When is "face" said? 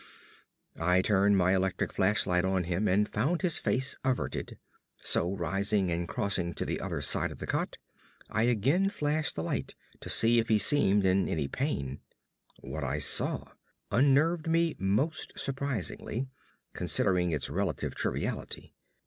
3.59-3.95